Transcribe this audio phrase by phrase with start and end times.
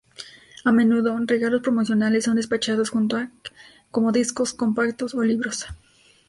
[0.65, 3.31] A menudo, regalos promocionales son despachados junto a "Q",
[3.91, 5.67] como discos compactos o libros.